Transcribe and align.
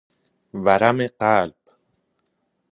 ورم 0.63 0.99
قلب 1.19 1.55